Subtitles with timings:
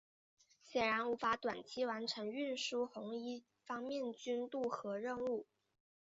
[0.63, 5.45] 显然无法短期完成运输红一方面军渡河任务。